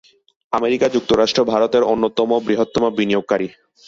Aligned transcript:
America 0.53 0.87
যুক্তরাষ্ট্র 0.89 1.41
ভারতের 1.43 1.83
অন্যতম 1.83 2.29
বৃহত্তম 2.47 2.83
বিনিয়োগকারী। 2.97 3.47